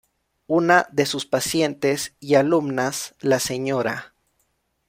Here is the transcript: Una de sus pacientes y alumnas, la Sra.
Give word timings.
Una 0.47 0.87
de 0.91 1.05
sus 1.05 1.27
pacientes 1.27 2.15
y 2.19 2.33
alumnas, 2.33 3.13
la 3.19 3.39
Sra. 3.39 4.15